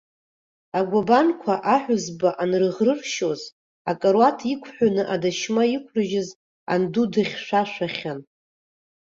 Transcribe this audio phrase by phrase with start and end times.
[0.79, 3.41] Агәабанқәа аҳәызба анрыӷрыршьуаз,
[3.91, 6.29] акаруаҭ иқәҳәаны адашьма иқәрыжьыз
[6.73, 8.19] анду дыхьшәашәахьан.